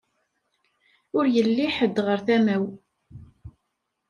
[1.17, 2.63] Ur yelli ḥed ɣer tama-w.